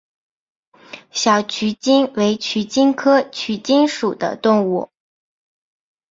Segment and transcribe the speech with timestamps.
[1.11, 4.89] 小鼩鼱为鼩鼱科鼩鼱属的动物。